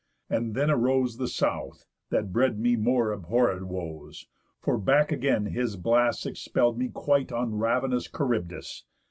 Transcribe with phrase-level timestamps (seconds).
[0.31, 4.25] And then arose The South, that bred me more abhorréd woes;
[4.59, 8.85] For back again his blasts expell'd me quite On ravenous Charybdis.